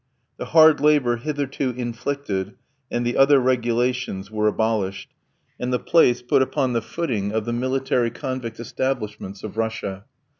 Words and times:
The 0.37 0.45
"hard 0.45 0.79
labour" 0.81 1.17
hitherto 1.17 1.75
inflicted, 1.77 2.55
and 2.89 3.05
the 3.05 3.15
other 3.15 3.39
regulations, 3.39 4.31
were 4.31 4.47
abolished, 4.47 5.13
and 5.59 5.71
the 5.71 5.77
place 5.77 6.23
put 6.23 6.41
upon 6.41 6.73
the 6.73 6.81
footing 6.81 7.31
of 7.31 7.45
the 7.45 7.53
military 7.53 8.09
convict 8.09 8.59
establishments 8.59 9.43
of 9.43 9.57
Russia. 9.57 10.05